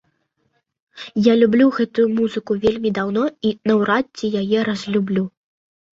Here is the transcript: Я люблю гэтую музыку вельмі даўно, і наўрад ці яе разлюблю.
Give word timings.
Я 1.27 1.33
люблю 1.41 1.67
гэтую 1.77 2.07
музыку 2.21 2.51
вельмі 2.63 2.89
даўно, 2.99 3.23
і 3.51 3.55
наўрад 3.71 4.05
ці 4.17 4.25
яе 4.45 4.59
разлюблю. 4.71 5.23